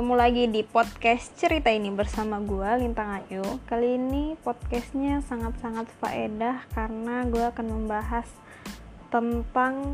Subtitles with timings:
[0.00, 3.44] ketemu lagi di podcast cerita ini bersama gue Lintang Ayu.
[3.68, 8.24] Kali ini podcastnya sangat-sangat faedah karena gue akan membahas
[9.12, 9.92] tentang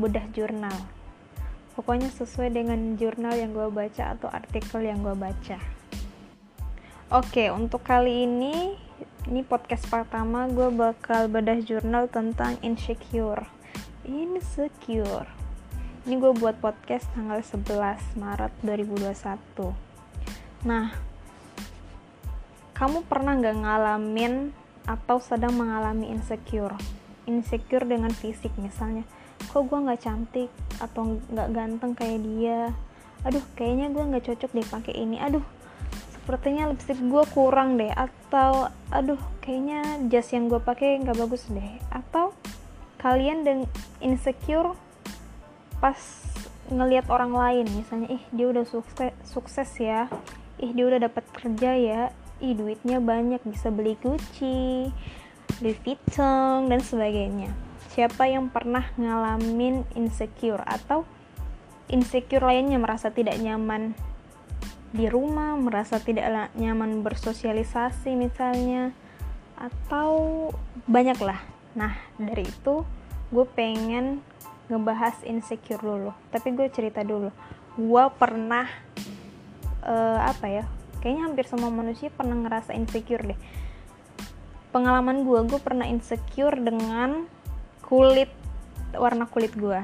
[0.00, 0.72] bedah jurnal.
[1.76, 5.60] Pokoknya sesuai dengan jurnal yang gue baca atau artikel yang gue baca.
[7.12, 8.80] Oke, untuk kali ini
[9.28, 13.44] ini podcast pertama gue bakal bedah jurnal tentang insecure.
[14.08, 15.43] Insecure
[16.04, 20.92] ini gue buat podcast tanggal 11 Maret 2021 nah
[22.74, 24.50] kamu pernah gak ngalamin
[24.84, 26.76] atau sedang mengalami insecure?
[27.24, 29.04] Insecure dengan fisik misalnya
[29.48, 30.50] kok gue nggak cantik
[30.82, 32.60] atau nggak ganteng kayak dia?
[33.24, 35.16] Aduh kayaknya gue nggak cocok deh pakai ini.
[35.20, 35.44] Aduh
[36.12, 37.92] sepertinya lipstick gue kurang deh.
[37.92, 41.80] Atau aduh kayaknya jas yang gue pakai nggak bagus deh.
[41.88, 42.36] Atau
[43.00, 43.58] kalian dan
[44.04, 44.76] insecure
[45.78, 45.98] pas
[46.72, 50.10] ngelihat orang lain misalnya ih dia udah sukses sukses ya.
[50.58, 52.02] Ih dia udah dapat kerja ya.
[52.42, 54.90] Ih duitnya banyak bisa beli Gucci
[55.62, 57.54] Louis Vuitton dan sebagainya.
[57.94, 61.06] Siapa yang pernah ngalamin insecure atau
[61.86, 63.94] insecure lainnya merasa tidak nyaman
[64.94, 68.94] di rumah merasa tidak nyaman bersosialisasi misalnya
[69.58, 70.50] atau
[70.86, 71.42] banyak lah
[71.74, 72.86] nah dari itu
[73.34, 74.22] gue pengen
[74.68, 76.10] ngebahas insecure dulu.
[76.32, 77.28] Tapi gue cerita dulu.
[77.74, 78.68] Gue pernah
[79.84, 80.64] uh, apa ya
[81.04, 83.40] kayaknya hampir semua manusia pernah ngerasa insecure deh.
[84.72, 87.28] Pengalaman gue gue pernah insecure dengan
[87.84, 88.32] kulit
[88.96, 89.80] warna kulit gue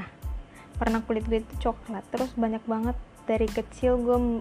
[0.81, 2.03] warna kulit gue itu coklat.
[2.09, 2.97] Terus banyak banget
[3.29, 4.41] dari kecil gue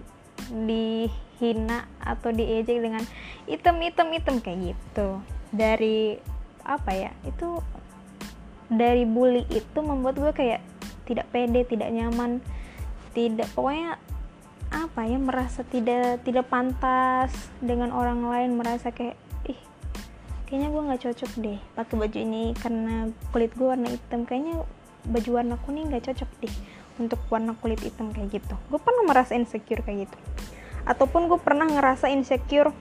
[0.50, 3.04] dihina atau diejek dengan
[3.44, 5.20] item item item kayak gitu.
[5.52, 6.16] Dari
[6.64, 7.60] apa ya itu
[8.70, 10.60] dari bully itu membuat gue kayak
[11.04, 12.38] tidak pede tidak nyaman
[13.12, 13.98] tidak pokoknya
[14.70, 19.18] apa ya merasa tidak tidak pantas dengan orang lain merasa kayak
[19.50, 19.58] ih
[20.46, 22.94] kayaknya gue nggak cocok deh pakai baju ini karena
[23.34, 24.62] kulit gue warna hitam kayaknya
[25.10, 26.54] baju warna kuning nggak cocok deh
[27.02, 28.54] untuk warna kulit hitam kayak gitu.
[28.68, 30.18] Gue pernah merasa insecure kayak gitu.
[30.84, 32.76] Ataupun gue pernah ngerasa insecure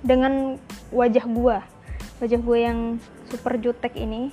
[0.00, 0.56] dengan
[0.90, 1.56] wajah gue
[2.20, 2.78] wajah gue yang
[3.32, 4.32] super jutek ini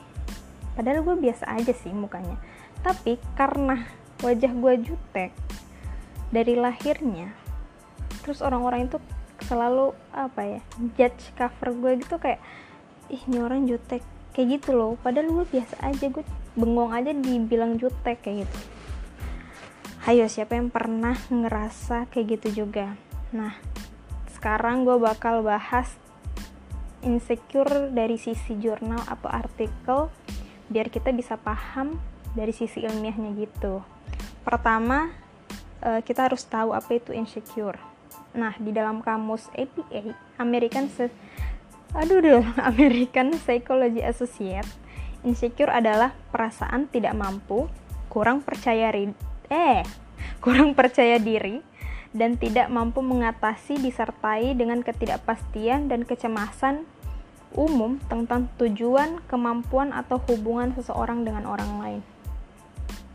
[0.77, 2.37] padahal gue biasa aja sih mukanya.
[2.85, 3.89] Tapi karena
[4.21, 5.33] wajah gue jutek
[6.29, 7.33] dari lahirnya
[8.21, 8.99] terus orang-orang itu
[9.47, 10.61] selalu apa ya
[10.99, 12.43] judge cover gue gitu kayak
[13.09, 14.03] ih ini orang jutek.
[14.35, 14.93] Kayak gitu loh.
[15.01, 16.21] Padahal gue biasa aja gue
[16.53, 18.57] bengong aja dibilang jutek kayak gitu.
[20.05, 22.93] Ayo siapa yang pernah ngerasa kayak gitu juga?
[23.33, 23.57] Nah
[24.37, 25.89] sekarang gue bakal bahas
[27.01, 30.13] insecure dari sisi jurnal atau artikel
[30.67, 31.99] biar kita bisa paham
[32.35, 33.81] dari sisi ilmiahnya gitu.
[34.43, 35.11] Pertama
[35.83, 37.79] uh, kita harus tahu apa itu insecure.
[38.35, 40.91] Nah di dalam kamus APA American
[41.95, 44.67] aduh deh American Psychology Associate
[45.23, 47.71] insecure adalah perasaan tidak mampu
[48.11, 48.91] kurang percaya
[49.47, 49.83] eh
[50.43, 51.63] kurang percaya diri
[52.15, 56.87] dan tidak mampu mengatasi disertai dengan ketidakpastian dan kecemasan
[57.57, 62.01] umum tentang tujuan, kemampuan, atau hubungan seseorang dengan orang lain.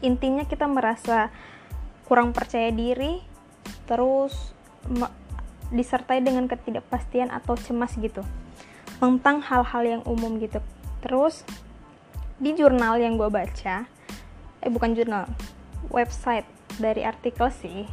[0.03, 1.31] Intinya, kita merasa
[2.11, 3.23] kurang percaya diri,
[3.87, 4.53] terus
[5.73, 8.21] disertai dengan ketidakpastian atau cemas gitu
[9.01, 10.63] tentang hal-hal yang umum gitu.
[11.03, 11.43] Terus
[12.39, 13.87] di jurnal yang gue baca,
[14.63, 15.27] eh bukan jurnal,
[15.91, 16.47] website
[16.79, 17.89] dari artikel sih,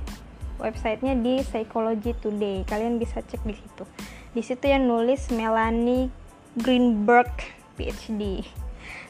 [0.62, 2.62] websitenya di Psychology Today.
[2.68, 3.84] Kalian bisa cek di situ.
[4.30, 6.14] Di situ yang nulis Melanie
[6.59, 7.31] Greenberg
[7.80, 8.44] PhD.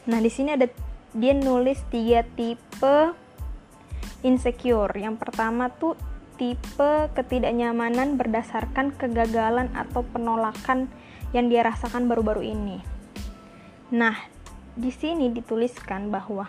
[0.06, 0.70] Nah, di sini ada
[1.10, 3.12] dia nulis tiga tipe
[4.22, 4.94] insecure.
[4.94, 5.98] Yang pertama tuh
[6.38, 10.88] tipe ketidaknyamanan berdasarkan kegagalan atau penolakan
[11.36, 12.78] yang dia rasakan baru-baru ini.
[13.90, 14.14] Nah,
[14.78, 16.46] di sini dituliskan bahwa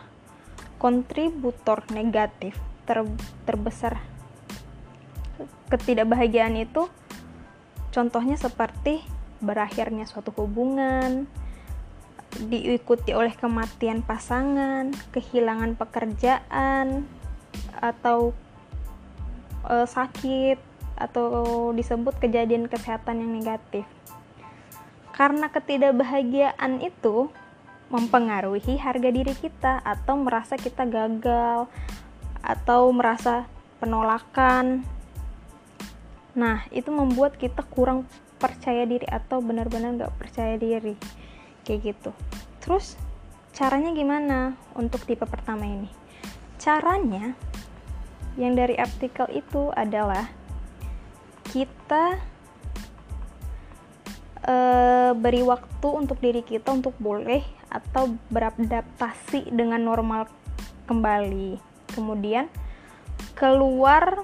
[0.78, 3.02] kontributor negatif ter
[3.46, 4.02] terbesar
[5.70, 6.90] ketidakbahagiaan itu
[7.90, 9.02] contohnya seperti
[9.42, 11.26] berakhirnya suatu hubungan,
[12.40, 17.04] diikuti oleh kematian pasangan, kehilangan pekerjaan,
[17.82, 18.32] atau
[19.68, 20.60] e, sakit,
[20.96, 23.84] atau disebut kejadian kesehatan yang negatif.
[25.12, 27.28] Karena ketidakbahagiaan itu
[27.92, 31.68] mempengaruhi harga diri kita, atau merasa kita gagal,
[32.40, 33.50] atau merasa
[33.84, 34.88] penolakan.
[36.32, 38.08] Nah, itu membuat kita kurang
[38.42, 40.98] percaya diri atau benar-benar nggak percaya diri.
[41.62, 42.12] Kayak gitu.
[42.60, 42.98] Terus
[43.54, 45.88] caranya gimana untuk tipe pertama ini?
[46.58, 47.38] Caranya
[48.36, 50.26] yang dari artikel itu adalah
[51.52, 52.18] kita
[54.48, 60.32] uh, beri waktu untuk diri kita untuk boleh atau beradaptasi dengan normal
[60.88, 61.60] kembali.
[61.92, 62.48] Kemudian
[63.36, 64.24] keluar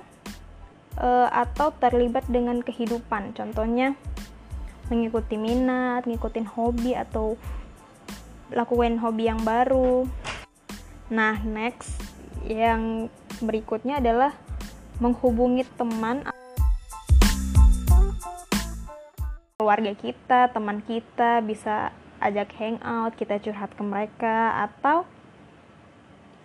[0.97, 3.95] uh, atau terlibat dengan kehidupan contohnya
[4.87, 7.35] mengikuti minat, ngikutin hobi atau
[8.51, 10.07] lakukan hobi yang baru.
[11.11, 11.99] Nah, next
[12.47, 13.11] yang
[13.43, 14.31] berikutnya adalah
[15.03, 16.23] menghubungi teman
[19.59, 21.91] keluarga kita, teman kita bisa
[22.23, 25.05] ajak hangout, kita curhat ke mereka atau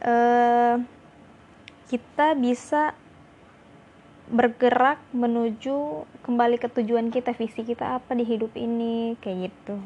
[0.04, 0.76] uh,
[1.88, 2.96] kita bisa
[4.32, 9.76] bergerak menuju kembali ke tujuan kita, visi kita apa di hidup ini, kayak gitu.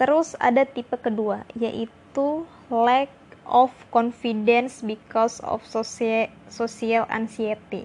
[0.00, 3.12] Terus ada tipe kedua, yaitu lack
[3.44, 7.84] of confidence because of social, anxiety.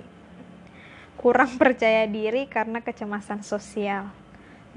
[1.19, 4.07] Kurang percaya diri karena kecemasan sosial.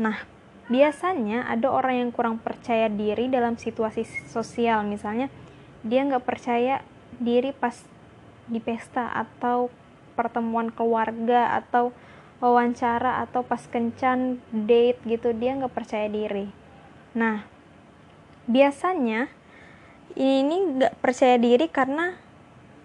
[0.02, 0.18] Nah,
[0.66, 5.30] biasanya ada orang yang kurang percaya diri dalam situasi sosial, misalnya
[5.86, 6.82] dia nggak percaya
[7.22, 7.86] diri pas
[8.50, 9.70] di pesta atau
[10.20, 11.96] pertemuan keluarga atau
[12.44, 16.52] wawancara atau pas kencan date gitu dia nggak percaya diri.
[17.16, 17.48] Nah
[18.44, 19.32] biasanya
[20.20, 22.20] ini nggak percaya diri karena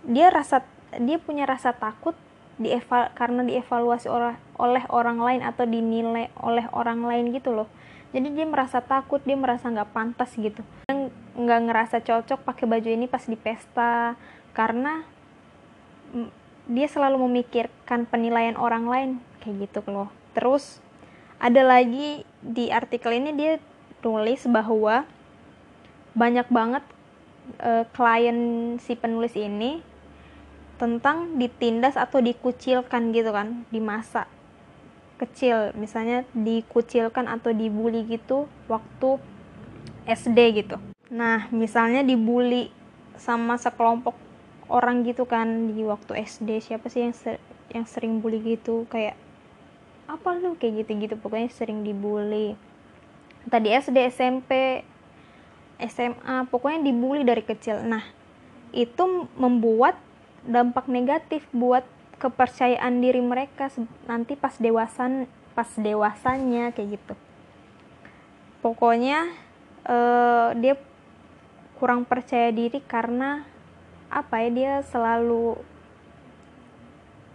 [0.07, 0.63] dia rasa
[0.95, 2.15] dia punya rasa takut
[2.55, 7.67] dieval karena dievaluasi oleh oleh orang lain atau dinilai oleh orang lain gitu loh.
[8.15, 10.63] Jadi dia merasa takut dia merasa nggak pantas gitu.
[11.35, 14.15] Nggak ngerasa cocok pakai baju ini pas di pesta
[14.55, 15.03] karena
[16.65, 19.09] dia selalu memikirkan penilaian orang lain
[19.41, 20.09] kayak gitu loh.
[20.33, 20.81] Terus
[21.37, 23.53] ada lagi di artikel ini dia
[24.01, 25.05] tulis bahwa
[26.17, 26.83] banyak banget
[27.61, 28.37] uh, klien
[28.81, 29.83] si penulis ini
[30.75, 34.27] tentang ditindas atau dikucilkan gitu kan di masa
[35.21, 35.71] kecil.
[35.77, 39.21] Misalnya dikucilkan atau dibully gitu waktu
[40.09, 40.77] SD gitu.
[41.13, 42.73] Nah misalnya dibully
[43.15, 44.24] sama sekelompok
[44.71, 47.37] orang gitu kan di waktu SD siapa sih yang ser
[47.73, 48.89] yang sering bully gitu?
[48.89, 49.17] Kayak
[50.05, 50.57] apa lu?
[50.57, 52.57] Kayak gitu-gitu pokoknya sering dibully.
[53.45, 54.81] Tadi SD SMP
[55.77, 57.85] SMA pokoknya dibully dari kecil.
[57.85, 58.01] Nah
[58.75, 59.97] itu membuat
[60.45, 61.85] dampak negatif buat
[62.15, 63.67] kepercayaan diri mereka
[64.07, 67.13] nanti pas dewasan pas dewasanya kayak gitu.
[68.59, 69.29] Pokoknya
[69.85, 70.75] uh, dia
[71.77, 73.43] kurang percaya diri karena
[74.15, 75.59] apa ya dia selalu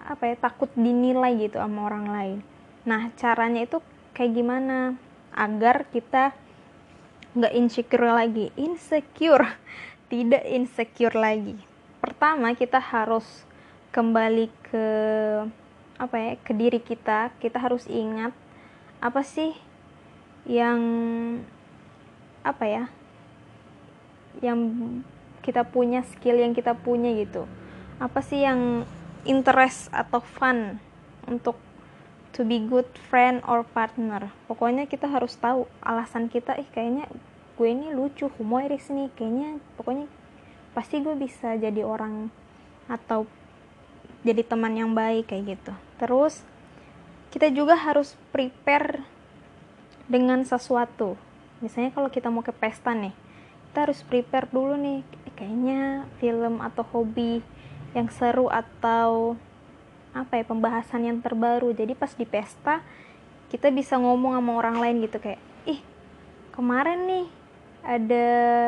[0.00, 2.38] apa ya takut dinilai gitu sama orang lain.
[2.88, 3.84] Nah caranya itu
[4.16, 4.96] kayak gimana?
[5.36, 6.32] Agar kita
[7.36, 8.48] nggak insecure lagi.
[8.56, 9.60] Insecure.
[10.10, 11.60] Tidak insecure lagi.
[12.00, 13.44] Pertama kita harus
[13.92, 14.86] kembali ke
[16.00, 17.30] apa ya ke diri kita.
[17.36, 18.32] Kita harus ingat
[19.04, 19.52] apa sih
[20.48, 20.80] yang
[22.40, 22.84] apa ya
[24.40, 24.58] yang
[25.40, 27.48] kita punya skill yang kita punya gitu.
[28.00, 28.84] Apa sih yang
[29.28, 30.80] interest atau fun
[31.28, 31.56] untuk
[32.32, 34.32] to be good friend or partner?
[34.48, 37.08] Pokoknya kita harus tahu alasan kita ih kayaknya
[37.60, 40.08] gue ini lucu humoris nih kayaknya pokoknya
[40.72, 42.32] pasti gue bisa jadi orang
[42.88, 43.28] atau
[44.24, 45.72] jadi teman yang baik kayak gitu.
[46.00, 46.40] Terus
[47.32, 49.04] kita juga harus prepare
[50.08, 51.20] dengan sesuatu.
[51.60, 53.12] Misalnya kalau kita mau ke pesta nih
[53.70, 55.06] kita harus prepare dulu nih
[55.40, 57.40] kayaknya film atau hobi
[57.96, 59.40] yang seru atau
[60.12, 61.72] apa ya pembahasan yang terbaru.
[61.72, 62.84] Jadi pas di pesta
[63.48, 65.80] kita bisa ngomong sama orang lain gitu kayak ih
[66.52, 67.26] kemarin nih
[67.80, 68.26] ada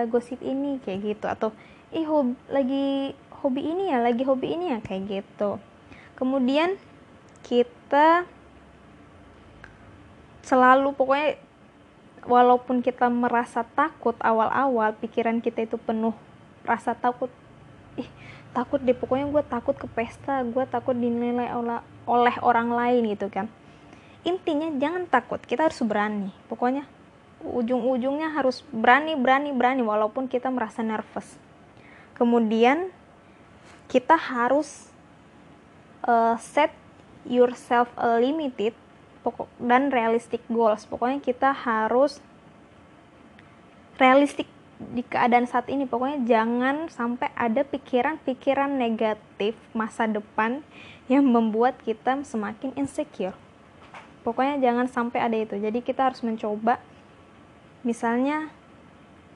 [0.09, 1.29] gosip ini kayak gitu.
[1.29, 1.53] Atau
[1.93, 3.13] ih hobi, lagi
[3.45, 5.61] hobi ini ya lagi hobi ini ya kayak gitu.
[6.17, 6.81] Kemudian
[7.45, 8.25] kita
[10.41, 11.37] selalu pokoknya
[12.25, 16.17] walaupun kita merasa takut awal-awal pikiran kita itu penuh
[16.65, 17.29] rasa takut.
[17.99, 18.09] Ih
[18.53, 18.97] takut deh.
[18.97, 21.53] Pokoknya gue takut ke pesta gue takut dinilai
[22.07, 23.47] oleh, orang lain gitu kan.
[24.23, 26.31] Intinya jangan takut kita harus berani.
[26.47, 26.87] Pokoknya
[27.43, 31.35] ujung-ujungnya harus berani berani berani walaupun kita merasa nervous.
[32.15, 32.95] Kemudian
[33.91, 34.93] kita harus
[36.07, 36.71] uh, set
[37.27, 38.75] yourself a limited
[39.23, 40.87] pokok dan realistic goals.
[40.87, 42.19] Pokoknya kita harus
[43.99, 44.51] realistik
[44.91, 45.87] di keadaan saat ini.
[45.87, 50.67] Pokoknya jangan sampai ada pikiran-pikiran negatif masa depan
[51.07, 53.37] yang membuat kita semakin insecure.
[54.27, 55.59] Pokoknya jangan sampai ada itu.
[55.59, 56.83] Jadi kita harus mencoba.
[57.83, 58.51] Misalnya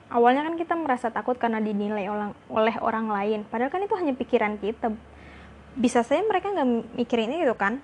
[0.07, 2.07] awalnya kan kita merasa takut karena dinilai
[2.47, 3.43] oleh orang lain.
[3.47, 4.95] Padahal kan itu hanya pikiran kita.
[5.75, 7.83] Bisa saja mereka nggak mikirin itu kan?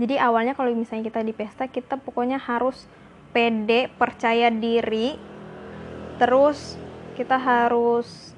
[0.00, 2.88] Jadi awalnya kalau misalnya kita di pesta kita pokoknya harus
[3.36, 5.20] pede percaya diri
[6.20, 6.76] terus
[7.16, 8.36] kita harus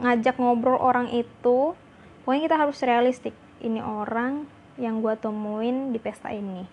[0.00, 1.76] ngajak ngobrol orang itu.
[2.24, 4.48] Pokoknya kita harus realistik ini orang
[4.80, 6.64] yang gue temuin di pesta ini.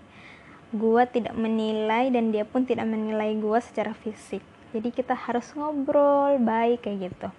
[0.72, 4.41] Gue tidak menilai dan dia pun tidak menilai gue secara fisik.
[4.72, 7.29] Jadi kita harus ngobrol baik kayak gitu.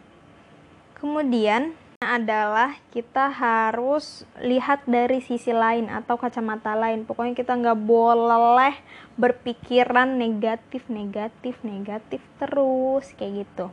[0.98, 7.04] Kemudian adalah kita harus lihat dari sisi lain atau kacamata lain.
[7.04, 8.72] Pokoknya kita nggak boleh
[9.20, 13.68] berpikiran negatif negatif negatif terus kayak gitu.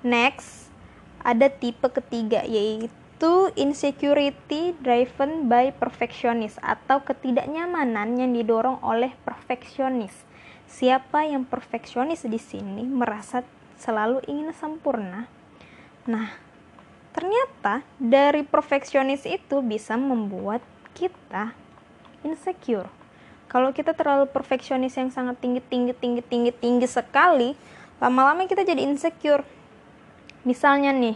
[0.00, 0.72] Next
[1.20, 10.16] ada tipe ketiga yaitu insecurity driven by perfectionist atau ketidaknyamanan yang didorong oleh perfeksionis.
[10.64, 13.44] Siapa yang perfeksionis di sini merasa
[13.76, 15.28] selalu ingin sempurna?
[16.08, 16.53] Nah
[17.14, 20.60] ternyata dari perfeksionis itu bisa membuat
[20.98, 21.54] kita
[22.26, 22.90] insecure.
[23.46, 27.54] Kalau kita terlalu perfeksionis yang sangat tinggi tinggi tinggi tinggi tinggi sekali
[28.02, 29.46] lama-lama kita jadi insecure.
[30.42, 31.14] Misalnya nih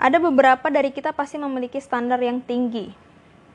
[0.00, 2.88] ada beberapa dari kita pasti memiliki standar yang tinggi.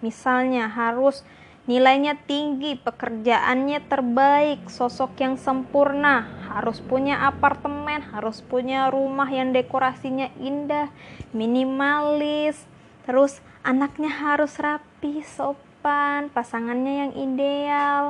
[0.06, 1.26] Misalnya harus
[1.66, 10.32] nilainya tinggi, pekerjaannya terbaik, sosok yang sempurna, harus punya apartemen, harus punya rumah yang dekorasinya
[10.42, 10.90] indah,
[11.32, 12.66] minimalis,
[13.06, 18.04] terus anaknya harus rapi, sopan, pasangannya yang ideal,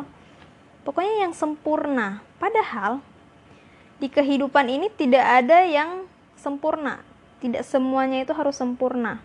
[0.88, 2.24] pokoknya yang sempurna.
[2.40, 3.04] Padahal
[4.00, 6.08] di kehidupan ini tidak ada yang
[6.40, 7.04] sempurna,
[7.44, 9.20] tidak semuanya itu harus sempurna.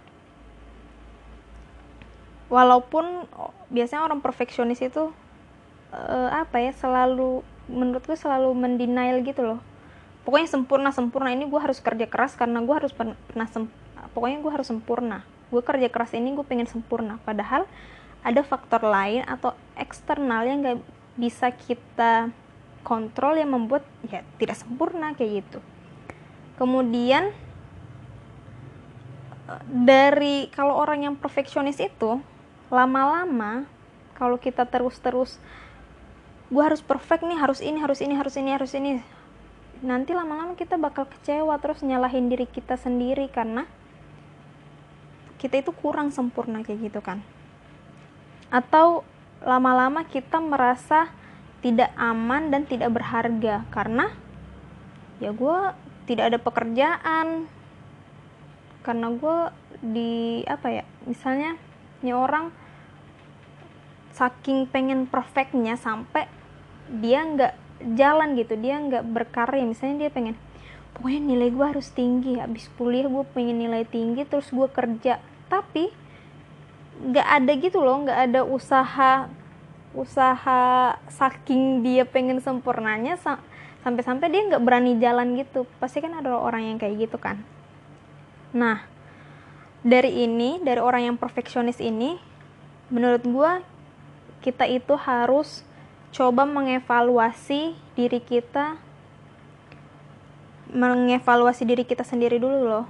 [2.50, 3.31] Walaupun
[3.71, 5.14] biasanya orang perfeksionis itu
[5.95, 9.61] uh, apa ya selalu menurut gue selalu mendenial gitu loh
[10.25, 11.33] pokoknya sempurna sempurna.
[11.33, 13.69] Ini gue harus kerja keras karena gue harus pernah sem
[14.12, 15.25] pokoknya gue harus sempurna.
[15.50, 17.19] Gue kerja keras ini gue pengen sempurna.
[17.25, 17.67] Padahal
[18.21, 20.79] ada faktor lain atau eksternal yang gak
[21.17, 22.29] bisa kita
[22.85, 25.61] kontrol yang membuat ya tidak sempurna kayak gitu.
[26.57, 27.33] Kemudian
[29.49, 32.21] eh, dari kalau orang yang perfeksionis itu
[32.71, 33.67] lama-lama
[34.15, 35.41] kalau kita terus-terus
[36.50, 39.00] gue harus perfect nih harus ini harus ini harus ini harus ini
[39.80, 43.64] nanti lama-lama kita bakal kecewa terus nyalahin diri kita sendiri karena
[45.40, 47.25] kita itu kurang sempurna kayak gitu kan.
[48.52, 49.08] Atau
[49.40, 51.08] lama-lama kita merasa
[51.64, 54.12] tidak aman dan tidak berharga karena
[55.16, 55.58] ya gue
[56.04, 57.49] tidak ada pekerjaan.
[58.84, 59.38] Karena gue
[59.80, 61.56] di apa ya misalnya
[62.04, 62.52] ini orang
[64.12, 66.28] saking pengen perfectnya sampai
[67.00, 69.64] dia nggak jalan gitu dia nggak berkarya.
[69.64, 70.37] Misalnya dia pengen
[70.96, 75.18] pokoknya nilai gue harus tinggi habis kuliah gue pengen nilai tinggi terus gue kerja.
[75.49, 75.88] Tapi
[77.00, 79.32] nggak ada gitu loh nggak ada usaha
[79.96, 83.16] usaha saking dia pengen sempurnanya
[83.82, 85.64] sampai-sampai dia nggak berani jalan gitu.
[85.82, 87.40] Pasti kan ada orang yang kayak gitu kan.
[88.52, 88.84] Nah
[89.80, 92.20] dari ini dari orang yang perfeksionis ini
[92.92, 93.50] menurut gue
[94.44, 95.64] kita itu harus
[96.11, 98.79] coba mengevaluasi diri kita
[100.71, 102.87] mengevaluasi diri kita sendiri dulu loh.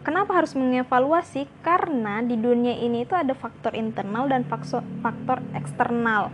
[0.00, 1.44] Kenapa harus mengevaluasi?
[1.60, 6.32] Karena di dunia ini itu ada faktor internal dan faktor eksternal.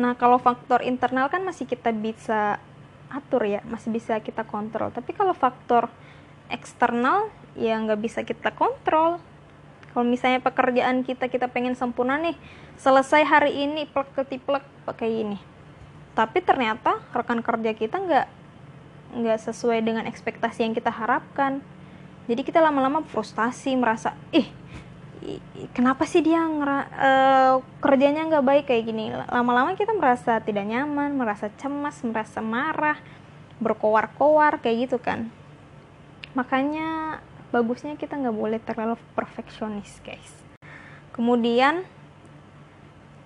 [0.00, 2.56] Nah kalau faktor internal kan masih kita bisa
[3.12, 4.88] atur ya masih bisa kita kontrol.
[4.88, 5.92] Tapi kalau faktor
[6.48, 7.28] eksternal
[7.60, 9.20] ya nggak bisa kita kontrol.
[9.90, 12.38] Kalau misalnya pekerjaan kita kita pengen sempurna nih
[12.80, 15.38] selesai hari ini plek ketiplek pakai ini.
[16.16, 18.26] Tapi ternyata rekan kerja kita nggak
[19.20, 21.60] nggak sesuai dengan ekspektasi yang kita harapkan.
[22.24, 24.48] Jadi kita lama-lama frustasi merasa ih
[25.76, 29.12] kenapa sih dia uh, kerjanya nggak baik kayak gini?
[29.28, 32.96] Lama-lama kita merasa tidak nyaman merasa cemas merasa marah
[33.60, 35.28] berkoar-koar kayak gitu kan.
[36.32, 37.20] Makanya
[37.52, 40.32] bagusnya kita nggak boleh terlalu perfeksionis guys.
[41.12, 41.84] Kemudian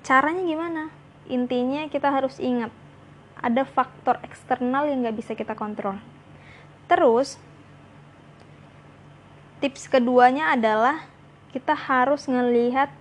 [0.05, 0.93] caranya gimana?
[1.27, 2.71] Intinya kita harus ingat
[3.41, 5.97] ada faktor eksternal yang nggak bisa kita kontrol.
[6.85, 7.41] Terus
[9.65, 11.09] tips keduanya adalah
[11.51, 12.93] kita harus ngelihat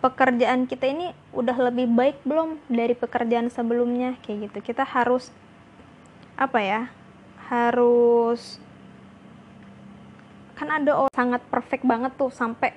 [0.00, 4.72] pekerjaan kita ini udah lebih baik belum dari pekerjaan sebelumnya kayak gitu.
[4.72, 5.28] Kita harus
[6.40, 6.82] apa ya
[7.52, 8.56] harus
[10.56, 12.72] kan ada orang sangat perfect banget tuh sampai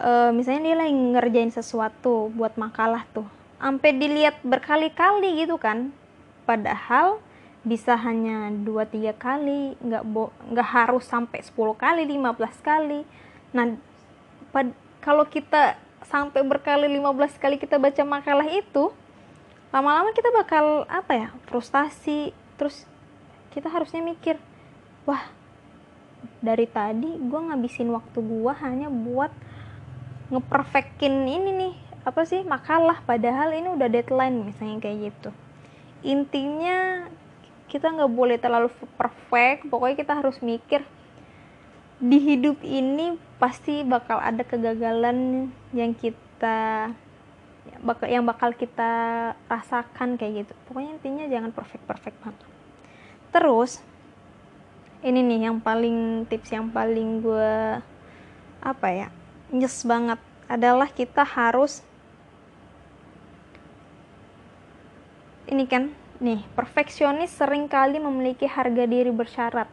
[0.00, 3.26] uh, misalnya dia lagi ngerjain sesuatu buat makalah tuh
[3.56, 5.90] sampai dilihat berkali-kali gitu kan.
[6.44, 7.18] Padahal
[7.66, 10.04] bisa hanya dua tiga kali nggak
[10.54, 13.02] nggak harus sampai 10 kali 15 kali.
[13.50, 13.74] Nah
[15.02, 15.74] kalau kita
[16.06, 18.94] sampai berkali 15 kali kita baca makalah itu
[19.74, 22.30] lama-lama kita bakal apa ya frustasi.
[22.54, 22.86] Terus
[23.50, 24.38] kita harusnya mikir
[25.02, 25.26] wah
[26.38, 29.34] dari tadi gue ngabisin waktu gue hanya buat
[30.30, 31.74] ngeperfekin ini nih
[32.06, 33.02] apa sih makalah.
[33.02, 35.30] Padahal ini udah deadline misalnya kayak gitu.
[36.06, 37.10] Intinya
[37.66, 39.66] kita nggak boleh terlalu perfect.
[39.66, 40.86] Pokoknya kita harus mikir
[41.96, 46.92] di hidup ini pasti bakal ada kegagalan yang kita
[48.06, 48.90] yang bakal kita
[49.50, 50.52] rasakan kayak gitu.
[50.70, 52.38] Pokoknya intinya jangan perfect perfect banget.
[53.34, 53.82] Terus
[55.02, 57.82] ini nih yang paling tips yang paling gue
[58.64, 59.08] apa ya
[59.50, 61.82] nyes banget adalah kita harus
[65.46, 69.68] ini kan nih perfeksionis sering kali memiliki harga diri bersyarat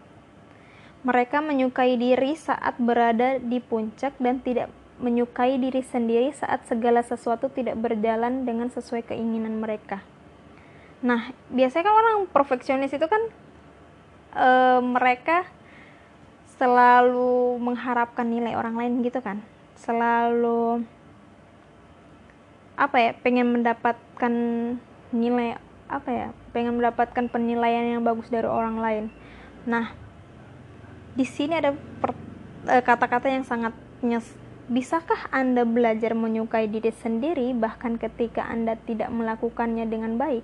[1.03, 4.71] mereka menyukai diri saat berada di puncak dan tidak
[5.03, 9.99] menyukai diri sendiri saat segala sesuatu tidak berjalan dengan sesuai keinginan mereka.
[11.03, 13.19] Nah, biasanya kan orang perfeksionis itu kan
[14.31, 14.49] e,
[14.79, 15.43] mereka
[16.55, 19.43] selalu mengharapkan nilai orang lain gitu kan.
[19.83, 20.87] Selalu
[22.79, 24.33] apa ya, pengen mendapatkan
[25.13, 25.59] nilai
[25.91, 29.05] apa ya, pengen mendapatkan penilaian yang bagus dari orang lain.
[29.67, 29.91] Nah,
[31.13, 31.77] di sini ada
[32.71, 34.25] eh, kata-kata yang sangat nyes.
[34.71, 40.41] Bisakah Anda belajar menyukai diri sendiri bahkan ketika Anda tidak melakukannya dengan baik?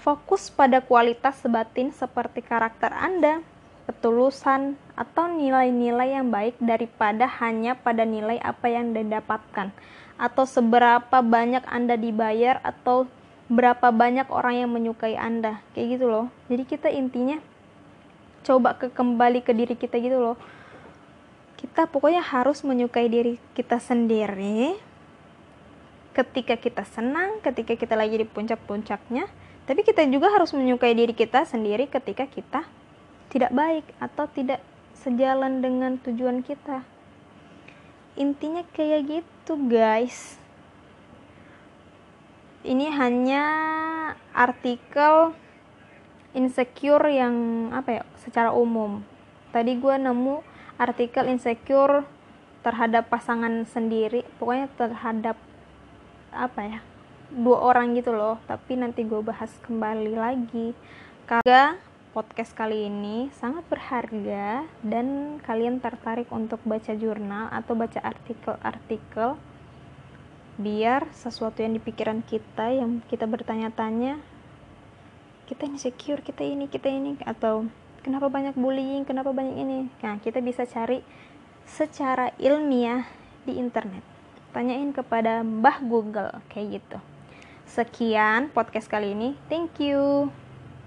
[0.00, 3.44] Fokus pada kualitas sebatin seperti karakter Anda,
[3.84, 9.72] ketulusan, atau nilai-nilai yang baik daripada hanya pada nilai apa yang Anda dapatkan
[10.20, 13.08] atau seberapa banyak Anda dibayar atau
[13.48, 15.64] berapa banyak orang yang menyukai Anda.
[15.72, 16.26] Kayak gitu loh.
[16.52, 17.40] Jadi kita intinya
[18.44, 20.36] coba ke kembali ke diri kita gitu loh
[21.60, 24.80] kita pokoknya harus menyukai diri kita sendiri
[26.16, 29.28] ketika kita senang ketika kita lagi di puncak-puncaknya
[29.68, 32.64] tapi kita juga harus menyukai diri kita sendiri ketika kita
[33.28, 34.58] tidak baik atau tidak
[35.00, 36.84] sejalan dengan tujuan kita.
[38.20, 40.36] Intinya kayak gitu guys.
[42.60, 43.44] Ini hanya
[44.36, 45.32] artikel
[46.36, 47.34] insecure yang
[47.72, 49.00] apa ya secara umum.
[49.50, 50.44] Tadi gue nemu
[50.76, 52.04] artikel insecure
[52.60, 54.28] terhadap pasangan sendiri.
[54.36, 55.40] Pokoknya terhadap
[56.30, 56.78] apa ya
[57.32, 58.36] dua orang gitu loh.
[58.44, 60.76] Tapi nanti gue bahas kembali lagi.
[61.24, 69.38] Karena podcast kali ini sangat berharga dan kalian tertarik untuk baca jurnal atau baca artikel-artikel
[70.58, 74.18] biar sesuatu yang di pikiran kita yang kita bertanya-tanya
[75.46, 77.70] kita insecure kita ini kita ini atau
[78.02, 79.86] kenapa banyak bullying kenapa banyak ini.
[80.02, 81.06] Nah kita bisa cari
[81.62, 83.06] secara ilmiah
[83.46, 84.02] di internet.
[84.50, 86.98] Tanyain kepada Mbah Google kayak gitu.
[87.70, 89.38] Sekian podcast kali ini.
[89.46, 90.34] Thank you